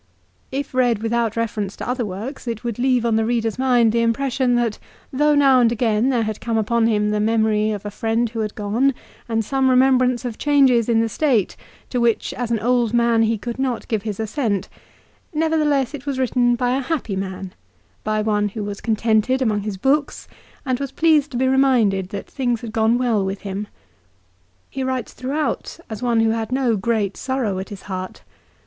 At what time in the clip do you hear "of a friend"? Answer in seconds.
7.69-8.27